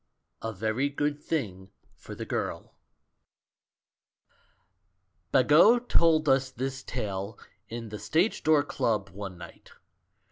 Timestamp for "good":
0.89-1.19